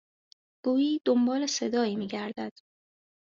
گویی 0.65 1.01
دنبال 1.05 1.45
صدایی 1.47 1.95
میگردد 1.95 2.53